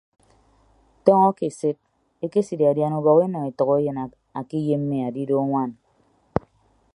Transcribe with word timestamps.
Tọọñọ 1.03 1.29
ke 1.37 1.43
eset 1.51 1.77
ekesidadian 2.25 2.97
ubọk 2.99 3.19
enọ 3.25 3.39
etәkeyịn 3.49 3.97
akeyemme 4.39 4.97
adidọ 5.07 5.35
anwaan. 5.43 5.71